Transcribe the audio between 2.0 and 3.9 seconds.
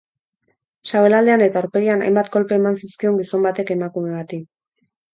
hainbat kolpe eman zizkion gizon batek